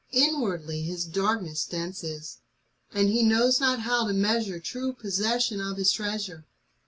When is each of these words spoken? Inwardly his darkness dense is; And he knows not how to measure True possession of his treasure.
Inwardly 0.13 0.81
his 0.81 1.05
darkness 1.05 1.63
dense 1.63 2.03
is; 2.03 2.39
And 2.91 3.07
he 3.09 3.21
knows 3.21 3.59
not 3.59 3.81
how 3.81 4.07
to 4.07 4.13
measure 4.13 4.59
True 4.59 4.93
possession 4.93 5.61
of 5.61 5.77
his 5.77 5.91
treasure. 5.91 6.47